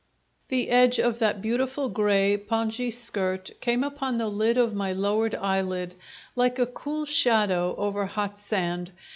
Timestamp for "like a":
6.35-6.65